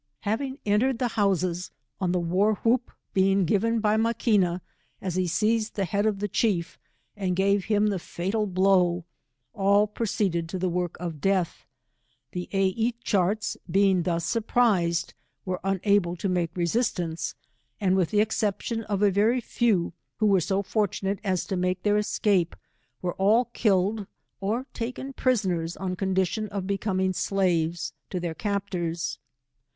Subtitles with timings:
[0.21, 1.69] Having entered the houses,
[1.99, 4.61] on the vvar whoop being given by Maquina,
[4.99, 6.79] as he seized the head of the chief,
[7.15, 9.05] and gave him the fatal blow,
[9.53, 11.67] all pro ceeded to the work of death.
[12.31, 15.13] The A y charts being thus surprized,
[15.45, 17.35] were unable to make resis tance,
[17.79, 21.83] and with the exception of a very few, who were so fortunate as to make
[21.83, 22.55] their escape,
[23.03, 24.07] were all kilUd
[24.39, 29.19] or taken prisoners ou condition of becoming slaves to their captors.